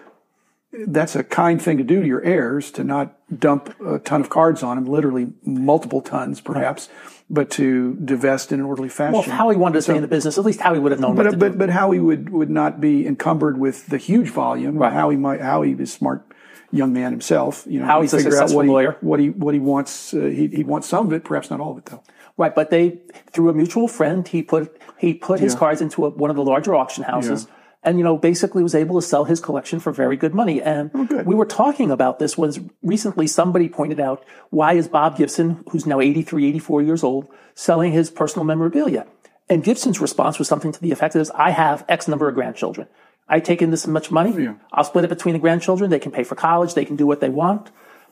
that's 0.71 1.15
a 1.15 1.23
kind 1.23 1.61
thing 1.61 1.77
to 1.77 1.83
do 1.83 2.01
to 2.01 2.07
your 2.07 2.21
heirs 2.23 2.71
to 2.71 2.83
not 2.83 3.15
dump 3.39 3.73
a 3.81 3.99
ton 3.99 4.21
of 4.21 4.29
cards 4.29 4.61
on 4.63 4.77
them, 4.77 4.85
literally 4.85 5.27
multiple 5.43 6.01
tons 6.01 6.41
perhaps, 6.41 6.89
but 7.29 7.49
to 7.51 7.95
divest 7.95 8.51
in 8.51 8.59
an 8.59 8.65
orderly 8.65 8.89
fashion. 8.89 9.13
well, 9.13 9.23
if 9.23 9.29
Howie 9.29 9.55
wanted 9.55 9.73
to 9.75 9.81
stay 9.81 9.95
in 9.95 10.01
the 10.01 10.07
business, 10.07 10.37
at 10.37 10.45
least 10.45 10.61
Howie 10.61 10.79
would 10.79 10.91
have 10.91 11.01
known 11.01 11.15
what 11.15 11.23
to 11.23 11.31
But 11.31 11.39
do. 11.39 11.49
but 11.49 11.57
but 11.57 11.69
Howie 11.69 11.99
would 11.99 12.29
would 12.29 12.49
not 12.49 12.79
be 12.79 13.07
encumbered 13.07 13.57
with 13.57 13.87
the 13.87 13.97
huge 13.97 14.29
volume. 14.29 14.77
Right. 14.77 14.93
Howie 14.93 15.15
might 15.15 15.41
Howie 15.41 15.73
is 15.73 15.91
smart 15.91 16.25
young 16.71 16.93
man 16.93 17.11
himself. 17.11 17.65
You 17.67 17.79
know, 17.79 17.85
Howie's 17.87 18.13
a 18.13 18.17
figure 18.17 18.31
out 18.31 18.49
successful 18.49 18.57
what 18.57 18.65
he, 18.65 18.71
lawyer. 18.71 18.97
What 19.01 19.19
he 19.19 19.29
what 19.31 19.53
he 19.55 19.59
wants. 19.59 20.13
Uh, 20.13 20.21
he 20.21 20.47
he 20.47 20.63
wants 20.63 20.87
some 20.87 21.07
of 21.07 21.13
it, 21.13 21.23
perhaps 21.23 21.49
not 21.49 21.59
all 21.59 21.71
of 21.71 21.79
it 21.79 21.85
though. 21.85 22.03
Right, 22.37 22.53
but 22.53 22.69
they 22.69 22.99
through 23.31 23.49
a 23.49 23.53
mutual 23.53 23.87
friend, 23.87 24.25
he 24.27 24.43
put 24.43 24.79
he 24.97 25.13
put 25.13 25.39
his 25.39 25.55
cards 25.55 25.81
into 25.81 26.05
a, 26.05 26.09
one 26.09 26.29
of 26.29 26.35
the 26.35 26.43
larger 26.43 26.73
auction 26.75 27.03
houses, 27.03 27.47
and 27.83 27.97
you 27.97 28.03
know 28.03 28.17
basically 28.17 28.61
was 28.63 28.75
able 28.75 28.99
to 28.99 29.05
sell 29.05 29.23
his 29.25 29.39
collection 29.39 29.79
for 29.79 29.91
very 29.91 30.17
good 30.17 30.33
money. 30.33 30.61
And 30.61 30.91
Oh, 30.93 31.05
good. 31.05 31.25
we 31.25 31.35
were 31.35 31.45
talking 31.45 31.91
about 31.91 32.19
this 32.19 32.37
was 32.37 32.59
recently 32.83 33.27
somebody 33.27 33.69
pointed 33.69 33.99
out 33.99 34.23
why 34.49 34.73
is 34.73 34.87
Bob 34.87 35.17
Gibson, 35.17 35.63
who's 35.71 35.85
now 35.85 35.99
83, 35.99 36.47
84 36.47 36.81
years 36.81 37.03
old, 37.03 37.27
selling 37.55 37.91
his 37.91 38.09
personal 38.09 38.45
memorabilia? 38.45 39.05
And 39.49 39.63
Gibson's 39.63 39.99
response 39.99 40.37
was 40.37 40.47
something 40.47 40.71
to 40.71 40.81
the 40.81 40.91
effect 40.91 41.15
of, 41.15 41.31
"I 41.33 41.51
have 41.51 41.83
X 41.89 42.07
number 42.07 42.27
of 42.27 42.35
grandchildren. 42.35 42.87
I 43.27 43.39
take 43.39 43.61
in 43.61 43.71
this 43.71 43.87
much 43.87 44.11
money. 44.11 44.49
I'll 44.73 44.83
split 44.83 45.05
it 45.05 45.09
between 45.09 45.33
the 45.33 45.39
grandchildren. 45.39 45.89
They 45.89 45.99
can 45.99 46.11
pay 46.11 46.23
for 46.23 46.35
college. 46.35 46.73
They 46.73 46.85
can 46.85 46.95
do 46.95 47.07
what 47.07 47.19
they 47.21 47.29
want." 47.29 47.71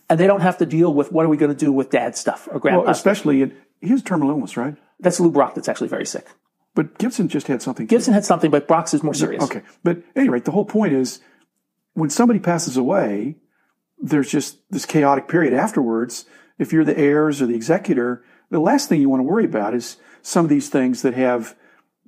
And 0.10 0.20
they 0.20 0.26
don't 0.28 0.42
have 0.42 0.58
to 0.60 0.66
deal 0.66 0.94
with 0.94 1.12
what 1.12 1.26
are 1.26 1.30
we 1.30 1.36
going 1.38 1.52
to 1.52 1.66
do 1.66 1.72
with 1.74 1.90
dad's 1.90 2.18
stuff 2.20 2.48
or 2.52 2.60
grandpa's 2.60 2.86
Well, 2.86 2.92
especially 2.92 3.42
in, 3.42 3.54
he 3.82 3.90
has 3.90 4.02
terminal 4.02 4.30
illness, 4.32 4.56
right? 4.56 4.76
that's 5.00 5.20
Lou 5.20 5.30
Brock 5.30 5.54
that's 5.54 5.68
actually 5.70 5.90
very 5.90 6.06
sick. 6.06 6.26
But 6.78 7.00
Gibson 7.00 7.28
just 7.28 7.48
had 7.48 7.64
something. 7.64 7.88
Gibson 7.88 8.14
had 8.14 8.24
something, 8.24 8.52
but 8.52 8.68
Brock's 8.68 8.94
is 8.94 9.02
more 9.02 9.16
serious. 9.16 9.44
Okay, 9.44 9.64
but 9.84 9.98
at 9.98 10.04
any 10.16 10.30
rate, 10.30 10.46
the 10.46 10.52
whole 10.52 10.64
point 10.64 10.94
is 10.94 11.20
when 11.94 12.12
somebody 12.12 12.38
passes 12.38 12.78
away, 12.78 13.38
there's 13.98 14.30
just 14.30 14.60
this 14.70 14.86
chaotic 14.86 15.28
period 15.28 15.56
afterwards. 15.56 16.28
If 16.60 16.72
you're 16.72 16.86
the 16.86 16.96
heirs 16.96 17.42
or 17.42 17.48
the 17.48 17.56
executor, 17.56 18.24
the 18.52 18.60
last 18.60 18.90
thing 18.90 19.02
you 19.02 19.10
want 19.10 19.22
to 19.22 19.24
worry 19.24 19.46
about 19.46 19.74
is 19.74 19.98
some 20.22 20.46
of 20.46 20.50
these 20.50 20.70
things 20.70 21.02
that 21.02 21.16
have 21.16 21.56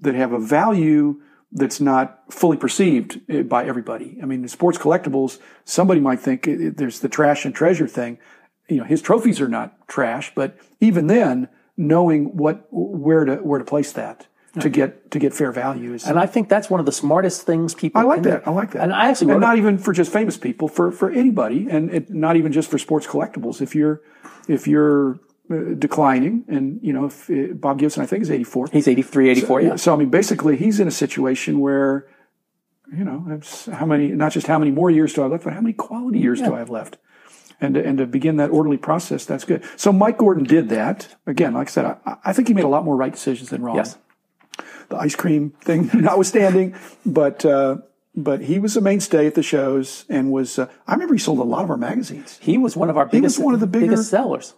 that 0.02 0.14
have 0.14 0.34
a 0.34 0.40
value 0.40 1.20
that's 1.52 1.82
not 1.82 2.22
fully 2.30 2.56
perceived 2.56 3.22
eh, 3.28 3.42
by 3.42 3.66
everybody. 3.66 4.20
I 4.22 4.28
mean, 4.28 4.44
in 4.44 4.48
sports 4.50 4.78
collectibles, 4.78 5.40
somebody 5.66 6.00
might 6.00 6.20
think 6.20 6.48
eh, 6.48 6.52
eh, 6.52 6.70
there's 6.76 7.00
the 7.00 7.10
trash 7.10 7.44
and 7.44 7.56
treasure 7.56 7.88
thing. 7.88 8.20
You 8.68 8.78
know, 8.78 8.84
his 8.84 9.02
trophies 9.02 9.42
are 9.42 9.48
not 9.48 9.88
trash, 9.88 10.32
but 10.36 10.60
even 10.80 11.08
then, 11.08 11.50
knowing 11.76 12.38
what 12.38 12.68
where 12.70 13.26
to 13.26 13.38
where 13.38 13.58
to 13.58 13.66
place 13.66 13.92
that 13.94 14.28
to 14.60 14.70
get 14.70 15.12
to 15.12 15.20
get 15.20 15.34
fair 15.34 15.52
values. 15.52 16.06
And 16.06 16.20
I 16.20 16.26
think 16.26 16.50
that's 16.50 16.70
one 16.70 16.80
of 16.80 16.86
the 16.86 16.92
smartest 16.92 17.44
things 17.44 17.74
people 17.74 18.02
I 18.02 18.04
like 18.04 18.16
can 18.18 18.24
do. 18.24 18.30
that. 18.32 18.48
I 18.48 18.52
like 18.52 18.72
that. 18.72 18.84
And 18.84 18.94
I 18.94 19.10
actually 19.10 19.32
and 19.32 19.42
not 19.42 19.58
even 19.58 19.78
for 19.78 19.94
just 19.94 20.12
famous 20.12 20.38
people, 20.38 20.68
for 20.68 20.92
for 20.92 21.12
anybody, 21.12 21.68
and 21.70 21.92
it, 21.92 22.10
not 22.10 22.36
even 22.36 22.52
just 22.52 22.70
for 22.70 22.78
sports 22.78 23.06
collectibles. 23.06 23.62
If 23.62 23.76
you're 23.76 24.02
if 24.48 24.68
you're 24.68 25.20
uh, 25.52 25.74
declining, 25.78 26.46
and 26.48 26.80
you 26.84 26.94
know, 26.94 27.06
if 27.06 27.30
uh, 27.30 27.54
Bob 27.54 27.80
Gibson, 27.80 28.04
I 28.04 28.06
think 28.06 28.22
is 28.22 28.32
84. 28.32 28.70
he's 28.72 28.88
83, 28.88 29.30
84, 29.30 29.62
yeah. 29.62 29.76
So 29.78 29.94
I 29.94 29.98
mean, 29.98 30.10
basically, 30.10 30.58
he's 30.58 30.80
in 30.80 30.88
a 30.88 30.92
situation 30.92 31.60
where, 31.60 32.08
you 32.96 33.04
know, 33.04 33.26
it's 33.30 33.66
how 33.66 33.86
many, 33.86 34.10
not 34.10 34.32
just 34.32 34.48
how 34.48 34.60
many 34.60 34.72
more 34.72 34.92
years 34.92 35.14
do 35.14 35.22
I 35.22 35.24
have 35.26 35.32
left, 35.32 35.44
but 35.46 35.54
how 35.54 35.62
many 35.62 35.74
quality 35.74 36.20
years 36.20 36.40
do 36.40 36.54
I 36.54 36.60
have 36.60 36.70
left? 36.70 36.98
And 37.62 37.74
to, 37.74 37.84
and 37.84 37.98
to 37.98 38.06
begin 38.06 38.38
that 38.38 38.52
orderly 38.52 38.78
process, 38.78 39.26
that's 39.26 39.44
good. 39.44 39.64
So 39.76 39.92
Mike 39.92 40.18
Gordon 40.18 40.44
did 40.44 40.70
that. 40.70 41.16
Again, 41.26 41.56
like 41.56 41.68
I 41.68 41.72
said, 41.72 41.86
I, 41.86 42.18
I 42.26 42.32
think 42.32 42.48
he 42.48 42.54
made 42.54 42.64
a 42.64 42.70
lot 42.70 42.86
more 42.86 42.96
right 42.96 43.12
decisions 43.12 43.50
than 43.50 43.62
wrong 43.64 43.76
Yes. 43.76 43.98
The 44.90 44.98
ice 44.98 45.16
cream 45.16 45.52
thing 45.62 45.90
notwithstanding, 45.94 46.76
but 47.06 47.46
uh, 47.46 47.78
but 48.16 48.42
he 48.42 48.60
was 48.60 48.76
a 48.76 48.82
mainstay 48.82 49.28
at 49.28 49.36
the 49.36 49.44
shows 49.44 50.06
and 50.10 50.32
was. 50.32 50.60
Uh, 50.60 50.68
I 50.88 50.94
remember 50.94 51.14
he 51.14 51.20
sold 51.20 51.40
a 51.40 51.44
lot 51.44 51.64
of 51.64 51.70
our 51.70 51.78
magazines. 51.78 52.38
He 52.42 52.58
was 52.58 52.76
one 52.76 52.90
of 52.90 52.98
our 52.98 53.06
biggest, 53.06 53.38
He 53.38 53.42
was 53.42 53.46
one 53.46 53.54
of 53.54 53.60
the 53.60 53.68
bigger- 53.68 53.88
biggest 53.88 54.10
sellers. 54.10 54.54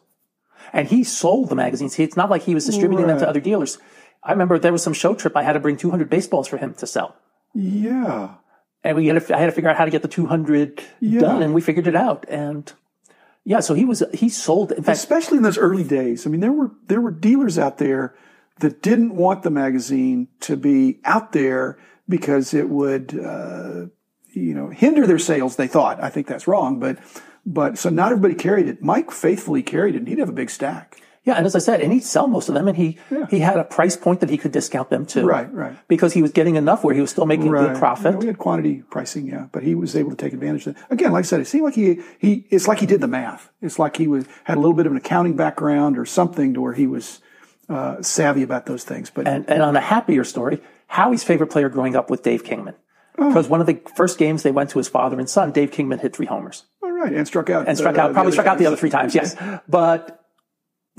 And 0.74 0.88
he 0.88 1.04
sold 1.04 1.50
the 1.50 1.56
magazines. 1.56 2.00
It's 2.00 2.16
not 2.16 2.30
like 2.30 2.44
he 2.44 2.54
was 2.54 2.66
distributing 2.66 3.08
them 3.08 3.20
to 3.20 3.28
other 3.28 3.42
dealers. 3.42 3.78
I 4.24 4.32
remember 4.32 4.58
there 4.58 4.72
was 4.72 4.84
some 4.84 4.94
show 4.94 5.16
trip. 5.16 5.36
I 5.36 5.44
had 5.44 5.54
to 5.54 5.60
bring 5.60 5.76
200 5.76 6.10
baseballs 6.10 6.48
for 6.48 6.58
him 6.58 6.74
to 6.76 6.88
sell. 6.88 7.16
Yeah, 7.54 8.36
And 8.84 8.96
we 8.96 9.08
had 9.08 9.26
to, 9.28 9.36
I 9.36 9.40
had 9.40 9.48
to 9.48 9.52
figure 9.52 9.70
out 9.70 9.76
how 9.76 9.84
to 9.84 9.92
get 9.92 10.02
the 10.02 10.08
200 10.08 10.82
done, 11.20 11.42
and 11.42 11.54
we 11.54 11.60
figured 11.62 11.88
it 11.88 11.96
out. 11.96 12.26
And 12.30 12.72
yeah, 13.44 13.60
so 13.60 13.74
he 13.74 13.84
was, 13.84 14.02
he 14.14 14.30
sold, 14.30 14.72
in 14.72 14.84
fact, 14.84 14.98
especially 14.98 15.38
in 15.38 15.44
those 15.44 15.58
early 15.58 15.84
days. 15.84 16.26
I 16.26 16.30
mean, 16.30 16.40
there 16.40 16.54
were 16.54 16.72
there 16.88 17.02
were 17.02 17.12
dealers 17.12 17.60
out 17.60 17.78
there 17.80 18.16
that 18.62 18.82
didn't 18.82 19.16
want 19.16 19.44
the 19.44 19.52
magazine 19.52 20.28
to 20.42 20.56
be 20.56 21.00
out 21.04 21.34
there 21.34 21.78
because 22.08 22.54
it 22.54 22.70
would, 22.70 23.18
uh, 23.18 23.88
you 24.34 24.54
know, 24.54 24.70
hinder 24.70 25.06
their 25.06 25.20
sales. 25.20 25.56
They 25.56 25.68
thought. 25.68 26.02
I 26.02 26.10
think 26.10 26.28
that's 26.28 26.48
wrong, 26.48 26.80
but 26.80 26.98
but 27.46 27.78
so 27.78 27.90
not 27.90 28.12
everybody 28.12 28.36
carried 28.36 28.68
it. 28.68 28.82
Mike 28.82 29.12
faithfully 29.12 29.64
carried 29.64 29.96
it, 29.96 30.00
and 30.00 30.08
he'd 30.08 30.20
have 30.20 30.30
a 30.30 30.34
big 30.34 30.50
stack. 30.50 31.02
Yeah, 31.24 31.36
and 31.36 31.46
as 31.46 31.56
I 31.56 31.60
said, 31.60 31.82
and 31.82 31.94
he'd 31.94 32.04
sell 32.04 32.28
most 32.28 32.50
of 32.50 32.56
them, 32.56 32.68
and 32.68 32.76
he 32.76 32.98
he 33.30 33.40
had 33.40 33.58
a 33.58 33.64
price 33.64 33.96
point 33.96 34.22
that 34.22 34.30
he 34.32 34.40
could 34.40 34.52
discount 34.52 34.90
them 34.90 35.06
to, 35.08 35.24
Right, 35.24 35.54
right. 35.54 35.78
Because 35.88 36.14
he 36.14 36.22
was 36.24 36.32
getting 36.32 36.56
enough 36.56 36.84
where 36.84 36.96
he 36.96 37.02
was 37.02 37.12
still 37.12 37.28
making 37.28 37.52
good 37.52 37.78
profit. 37.78 38.14
Yeah, 38.14 38.18
we 38.18 38.26
had 38.26 38.40
quantity 38.40 38.84
pricing, 38.90 39.28
yeah, 39.28 39.48
but 39.52 39.62
he 39.62 39.76
was 39.76 39.96
able 39.96 40.10
to 40.10 40.16
take 40.16 40.34
advantage 40.34 40.66
of 40.66 40.76
that. 40.76 40.92
Again, 40.92 41.12
like 41.12 41.26
I 41.26 41.28
said, 41.28 41.40
it 41.40 41.46
seemed 41.46 41.66
like 41.66 41.76
he 41.76 42.02
he 42.18 42.48
it's 42.50 42.68
like 42.68 42.80
he 42.80 42.88
did 42.88 43.02
the 43.02 43.08
math. 43.08 43.52
It's 43.62 43.78
like 43.78 43.98
he 43.98 44.08
was 44.08 44.26
had 44.46 44.58
a 44.58 44.60
little 44.60 44.76
bit 44.76 44.88
of 44.88 44.94
an 44.94 44.98
accounting 44.98 45.36
background 45.36 45.98
or 46.00 46.06
something 46.06 46.56
to 46.56 46.62
where 46.62 46.74
he 46.74 46.88
was 46.88 47.22
uh, 47.70 48.02
savvy 48.02 48.44
about 48.44 48.66
those 48.66 48.84
things. 48.84 49.10
But 49.10 49.28
And 49.28 49.50
and 49.50 49.62
on 49.62 49.76
a 49.76 49.82
happier 49.82 50.24
story, 50.24 50.62
Howie's 50.88 51.24
favorite 51.24 51.48
player 51.48 51.70
growing 51.70 51.96
up 51.96 52.10
was 52.10 52.20
Dave 52.22 52.44
Kingman, 52.44 52.76
Oh. 53.18 53.28
because 53.28 53.48
one 53.50 53.62
of 53.62 53.68
the 53.68 53.80
first 53.96 54.18
games 54.18 54.44
they 54.44 54.52
went 54.52 54.70
to 54.72 54.78
his 54.78 54.88
father 54.88 55.20
and 55.20 55.30
son, 55.30 55.52
Dave 55.52 55.72
Kingman 55.72 56.00
hit 56.00 56.16
three 56.16 56.26
homers 56.28 56.66
all 56.84 56.92
right, 56.92 57.14
and 57.14 57.28
struck 57.28 57.50
out 57.50 57.68
and 57.68 57.78
struck 57.78 57.98
out, 57.98 58.14
probably 58.14 58.32
struck 58.32 58.48
out 58.48 58.58
the 58.58 58.66
other 58.66 58.78
three 58.78 58.90
times, 58.90 59.14
yes, 59.16 59.36
but. 59.68 60.18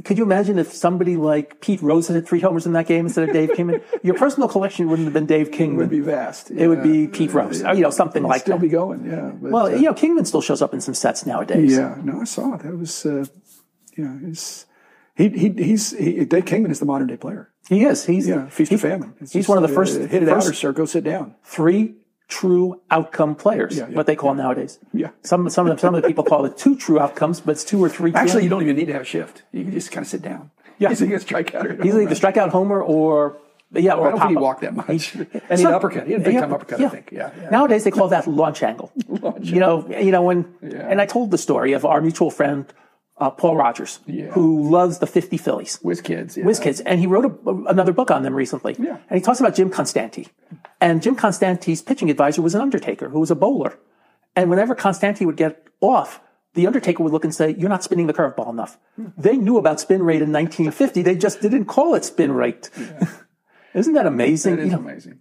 could 0.04 0.16
you 0.16 0.24
imagine 0.24 0.58
if 0.58 0.72
somebody 0.72 1.16
like 1.16 1.60
Pete 1.60 1.82
Rose 1.82 2.08
had 2.08 2.26
three 2.26 2.40
homers 2.40 2.64
in 2.66 2.72
that 2.72 2.86
game 2.86 3.04
instead 3.06 3.28
of 3.28 3.32
Dave 3.34 3.50
Kingman? 3.56 3.82
Your 4.02 4.14
personal 4.14 4.48
collection 4.48 4.88
wouldn't 4.88 5.04
have 5.06 5.12
been 5.12 5.26
Dave 5.26 5.52
Kingman. 5.52 5.76
It 5.76 5.82
would 5.82 5.90
be 5.90 6.00
vast. 6.00 6.50
It 6.50 6.66
would 6.66 6.82
be 6.82 7.06
Pete 7.08 7.32
Rose, 7.34 7.62
or, 7.62 7.74
you 7.74 7.82
know, 7.82 7.90
something 7.90 8.22
like 8.22 8.40
still 8.40 8.56
that. 8.56 8.62
be 8.62 8.68
going, 8.70 9.04
yeah. 9.04 9.30
But, 9.40 9.50
well, 9.52 9.66
uh, 9.66 9.70
you 9.70 9.82
know, 9.82 9.94
Kingman 9.94 10.24
still 10.24 10.40
shows 10.40 10.62
up 10.62 10.72
in 10.72 10.80
some 10.80 10.94
sets 10.94 11.26
nowadays. 11.26 11.76
yeah, 11.76 11.98
no, 12.02 12.22
I 12.22 12.24
saw 12.24 12.54
it. 12.54 12.62
That 12.62 12.76
was, 12.76 13.04
uh, 13.04 13.26
yeah, 13.96 14.18
he's, 14.24 14.64
he, 15.14 15.28
he, 15.28 15.48
he's, 15.50 15.96
he, 15.96 16.24
Dave 16.24 16.46
Kingman 16.46 16.70
is 16.70 16.78
the 16.80 16.86
modern 16.86 17.06
day 17.08 17.16
player. 17.16 17.50
He 17.68 17.84
is. 17.84 18.04
He's 18.06 18.26
Yeah, 18.26 18.48
feast 18.48 18.70
he- 18.70 18.76
or 18.76 18.78
famine. 18.78 19.14
It's 19.20 19.32
he's 19.32 19.40
just, 19.42 19.48
one 19.48 19.58
of 19.58 19.62
the 19.68 19.72
uh, 19.72 19.74
first, 19.74 19.98
hit 19.98 20.22
it 20.22 20.28
out 20.28 20.36
first 20.36 20.48
or 20.50 20.52
sir, 20.54 20.72
go 20.72 20.84
sit 20.86 21.04
down. 21.04 21.34
three 21.44 21.94
true 22.28 22.80
outcome 22.90 23.34
players. 23.34 23.76
Yeah, 23.76 23.88
yeah, 23.88 23.96
what 23.96 24.06
they 24.06 24.16
call 24.16 24.34
nowadays. 24.34 24.78
Yeah. 24.94 25.10
Some 25.22 25.48
some 25.50 25.66
of 25.68 25.76
the, 25.76 25.80
some 25.80 25.94
of 25.94 26.00
the 26.02 26.08
people 26.08 26.24
call 26.24 26.44
it 26.46 26.56
two 26.56 26.76
true 26.76 26.98
outcomes, 26.98 27.40
but 27.40 27.52
it's 27.52 27.64
two 27.64 27.82
or 27.84 27.88
three. 27.90 28.12
Actually, 28.14 28.44
you 28.44 28.48
don't 28.48 28.62
even 28.62 28.76
need 28.76 28.86
to 28.86 28.92
have 28.94 29.02
a 29.02 29.04
shift. 29.04 29.42
You 29.52 29.64
can 29.64 29.72
just 29.72 29.92
kind 29.92 30.04
of 30.04 30.08
sit 30.10 30.22
down. 30.22 30.50
Yeah. 30.78 30.88
He's 30.88 31.02
a 31.02 31.18
strike 31.20 31.54
out. 31.54 31.66
He's 31.82 31.94
either 31.94 32.06
the 32.06 32.14
strikeout 32.14 32.48
homer 32.48 32.82
or 32.82 33.36
yeah, 33.74 33.94
or 33.94 34.06
I 34.06 34.08
a 34.08 34.10
don't 34.12 34.20
think 34.20 34.30
he 34.30 34.36
walked 34.36 34.60
that 34.62 34.74
much. 34.74 35.14
and 35.14 35.26
It's 35.50 35.60
he 35.60 35.64
had 35.66 35.74
uppercut. 35.74 36.06
He 36.06 36.12
had 36.12 36.22
a 36.22 36.24
big 36.24 36.34
yeah, 36.34 36.40
time 36.40 36.52
uppercut, 36.52 36.80
yeah. 36.80 36.86
I 36.86 36.90
think. 36.90 37.10
Yeah. 37.12 37.30
yeah. 37.40 37.50
Nowadays 37.50 37.84
they 37.84 37.90
call 37.90 38.08
that 38.08 38.26
launch 38.26 38.62
angle. 38.62 38.90
launch 39.08 39.46
you 39.46 39.60
know, 39.60 39.86
you 39.88 40.10
know 40.10 40.22
when, 40.22 40.54
Yeah. 40.62 40.88
and 40.88 41.00
I 41.00 41.06
told 41.06 41.30
the 41.30 41.38
story 41.38 41.72
of 41.72 41.84
our 41.84 42.00
mutual 42.00 42.30
friend 42.30 42.66
uh, 43.22 43.30
Paul 43.30 43.56
Rogers, 43.56 44.00
Yeah. 44.06 44.30
who 44.32 44.68
loves 44.68 44.98
the 44.98 45.06
50 45.06 45.36
Phillies. 45.36 45.76
Whiz 45.82 46.00
kids. 46.00 46.36
Yeah. 46.36 46.44
Whiz 46.44 46.58
Kids, 46.58 46.80
and 46.80 47.00
he 47.00 47.06
wrote 47.06 47.24
a, 47.24 47.50
another 47.70 47.92
book 47.92 48.10
on 48.10 48.22
them 48.22 48.34
recently. 48.34 48.74
Yeah. 48.78 48.98
And 49.08 49.18
he 49.18 49.20
talks 49.20 49.40
about 49.40 49.54
Jim 49.54 49.70
Konstanty. 49.70 50.28
And 50.80 51.02
Jim 51.02 51.16
Konstanty's 51.16 51.80
pitching 51.82 52.10
advisor 52.10 52.42
was 52.42 52.54
an 52.54 52.60
Undertaker, 52.60 53.08
who 53.08 53.20
was 53.20 53.30
a 53.30 53.34
bowler. 53.36 53.78
And 54.34 54.50
whenever 54.50 54.74
Konstanty 54.74 55.24
would 55.26 55.36
get 55.36 55.66
off, 55.80 56.20
the 56.54 56.66
Undertaker 56.66 57.02
would 57.02 57.12
look 57.12 57.24
and 57.24 57.34
say, 57.34 57.54
"You're 57.58 57.68
not 57.70 57.82
spinning 57.84 58.06
the 58.08 58.12
curveball 58.14 58.50
enough." 58.50 58.78
They 59.16 59.36
knew 59.36 59.56
about 59.58 59.80
spin 59.80 60.02
rate 60.02 60.22
in 60.22 60.32
1950. 60.32 61.02
They 61.02 61.14
just 61.16 61.40
didn't 61.40 61.64
call 61.66 61.94
it 61.94 62.04
spin 62.04 62.32
rate. 62.32 62.68
Isn't 63.74 63.94
that 63.94 64.06
amazing? 64.06 64.58
You 64.58 64.64
is 64.64 64.72
know, 64.72 64.78
amazing. 64.78 65.18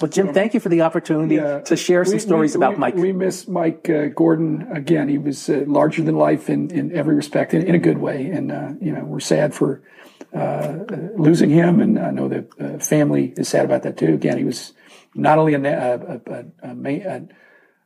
Well, 0.00 0.08
Jim, 0.10 0.32
thank 0.32 0.54
you 0.54 0.60
for 0.60 0.68
the 0.68 0.82
opportunity 0.82 1.34
Yeah. 1.36 1.58
to 1.60 1.76
share 1.76 2.04
some 2.04 2.14
We- 2.14 2.18
stories 2.20 2.54
we- 2.54 2.58
about 2.60 2.74
we- 2.74 2.78
Mike. 2.78 2.94
We 2.94 3.12
miss 3.12 3.48
Mike 3.48 3.90
uh, 3.90 4.06
Gordon 4.14 4.68
again. 4.72 5.08
He 5.08 5.18
was 5.18 5.48
uh, 5.50 5.64
larger 5.66 6.02
than 6.02 6.14
life 6.16 6.48
in, 6.48 6.70
in 6.70 6.94
every 6.94 7.16
respect, 7.16 7.52
in, 7.52 7.62
in 7.66 7.74
a 7.74 7.78
good 7.80 7.98
way. 7.98 8.26
And 8.26 8.52
uh, 8.52 8.72
you 8.80 8.92
know, 8.92 9.02
we're 9.04 9.18
sad 9.20 9.54
for 9.54 9.82
uh, 10.32 10.38
uh, 10.38 10.84
losing 11.16 11.50
him, 11.50 11.80
and 11.80 11.98
I 11.98 12.10
know 12.12 12.28
the 12.28 12.46
uh, 12.60 12.78
family 12.78 13.34
is 13.36 13.48
sad 13.48 13.64
about 13.64 13.82
that 13.84 13.96
too. 13.96 14.14
Again, 14.14 14.38
he 14.38 14.44
was 14.44 14.72
not 15.14 15.38
only 15.38 15.54
a, 15.54 15.60
a, 15.60 16.20
a, 16.62 17.22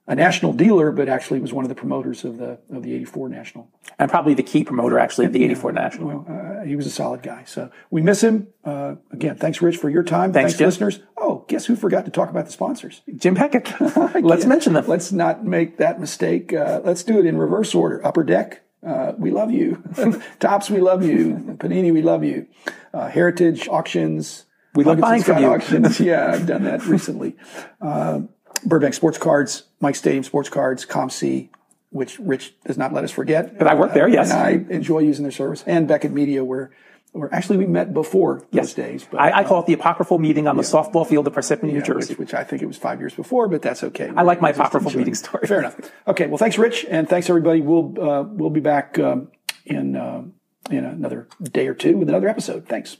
a, 0.08 0.14
national 0.14 0.52
dealer, 0.52 0.90
but 0.92 1.08
actually 1.08 1.40
was 1.40 1.52
one 1.52 1.64
of 1.64 1.68
the 1.70 1.74
promoters 1.74 2.24
of 2.24 2.36
the 2.36 2.58
of 2.70 2.82
the 2.82 2.92
'84 2.94 3.28
national. 3.30 3.70
and 3.98 4.10
probably 4.10 4.34
the 4.34 4.42
key 4.42 4.64
promoter, 4.64 4.98
actually, 4.98 5.26
of 5.26 5.32
the 5.32 5.42
84 5.44 5.72
National. 5.72 6.06
Well, 6.08 6.26
uh, 6.28 6.64
he 6.66 6.76
was 6.76 6.86
a 6.86 6.90
solid 6.90 7.22
guy. 7.22 7.44
So 7.46 7.70
we 7.90 8.02
miss 8.02 8.20
him. 8.22 8.48
Uh, 8.64 8.96
again, 9.12 9.36
thanks, 9.36 9.62
Rich, 9.62 9.76
for 9.78 9.88
your 9.88 10.02
time. 10.02 10.32
Thanks, 10.32 10.54
Jim. 10.58 10.66
listeners. 10.66 11.00
Oh, 11.16 11.31
guess 11.52 11.66
who 11.66 11.76
forgot 11.76 12.06
to 12.06 12.10
talk 12.10 12.30
about 12.30 12.46
the 12.46 12.52
sponsors? 12.52 13.02
Jim 13.16 13.34
Beckett. 13.34 13.78
Let's 14.22 14.46
mention 14.46 14.72
them. 14.72 14.86
Let's 14.86 15.12
not 15.12 15.44
make 15.44 15.76
that 15.76 16.00
mistake. 16.00 16.52
Uh, 16.52 16.80
let's 16.82 17.04
do 17.04 17.18
it 17.18 17.26
in 17.26 17.36
reverse 17.36 17.74
order. 17.74 18.04
Upper 18.06 18.24
Deck, 18.24 18.62
uh, 18.84 19.12
we 19.18 19.30
love 19.30 19.50
you. 19.50 19.82
Topps, 20.40 20.70
we 20.70 20.80
love 20.80 21.04
you. 21.04 21.56
Panini, 21.58 21.92
we 21.92 22.00
love 22.02 22.24
you. 22.24 22.46
Uh, 22.92 23.08
Heritage 23.08 23.68
Auctions. 23.68 24.46
We 24.74 24.84
love 24.84 24.98
buying 24.98 25.22
from 25.22 25.38
you. 25.38 25.46
Auctions. 25.46 26.00
Yeah, 26.00 26.32
I've 26.32 26.46
done 26.46 26.64
that 26.64 26.86
recently. 26.86 27.36
Uh, 27.80 28.22
Burbank 28.64 28.94
Sports 28.94 29.18
Cards, 29.18 29.64
Mike 29.80 29.96
Stadium 29.96 30.24
Sports 30.24 30.48
Cards, 30.48 30.86
COMC, 30.86 31.50
which 31.90 32.18
Rich 32.18 32.54
does 32.64 32.78
not 32.78 32.94
let 32.94 33.04
us 33.04 33.10
forget. 33.10 33.58
But 33.58 33.66
I 33.66 33.74
work 33.74 33.92
there, 33.92 34.08
yes. 34.08 34.30
And 34.30 34.40
I 34.40 34.74
enjoy 34.74 35.00
using 35.00 35.24
their 35.24 35.32
service. 35.32 35.62
And 35.66 35.86
Beckett 35.86 36.12
Media, 36.12 36.42
where, 36.42 36.70
where 37.12 37.32
actually 37.34 37.58
we 37.58 37.66
met 37.66 37.92
before 37.92 38.42
those 38.52 38.74
days. 38.74 39.06
But, 39.10 39.20
I, 39.20 39.40
I 39.40 39.44
call 39.44 39.60
it 39.60 39.66
the 39.66 39.74
apocryphal 39.74 40.18
meeting 40.18 40.48
on 40.48 40.56
the 40.56 40.62
softball 40.62 41.06
field 41.06 41.26
of 41.26 41.34
Parsippany, 41.34 41.72
New 41.72 41.82
Jersey. 41.82 42.14
Which, 42.14 42.18
which 42.18 42.34
I 42.34 42.44
think 42.44 42.62
it 42.62 42.66
was 42.66 42.78
five 42.78 43.00
years 43.00 43.14
before, 43.14 43.48
but 43.48 43.62
that's 43.62 43.84
okay. 43.84 44.10
I 44.16 44.22
like 44.22 44.40
my 44.40 44.50
apocryphal 44.50 44.92
meeting 44.92 45.14
story. 45.14 45.46
Fair 45.46 45.60
enough. 45.60 45.76
Okay. 46.06 46.26
Well, 46.26 46.38
thanks, 46.38 46.58
Rich, 46.58 46.86
and 46.88 47.08
thanks 47.08 47.28
everybody. 47.28 47.60
We'll 47.60 47.94
uh, 48.00 48.22
we'll 48.22 48.50
be 48.50 48.60
back 48.60 48.98
um, 48.98 49.28
in 49.64 49.96
uh, 49.96 50.24
in 50.70 50.84
another 50.84 51.28
day 51.42 51.68
or 51.68 51.74
two 51.74 51.96
with 51.96 52.08
another 52.08 52.28
episode. 52.28 52.66
Thanks. 52.66 52.96